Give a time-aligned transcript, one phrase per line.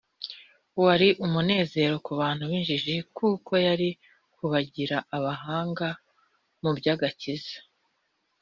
[0.83, 3.89] wari umunezero ku bantu b’injiji kuko yari
[4.35, 5.89] kubagira abahanga
[6.61, 7.55] mu by’agakiza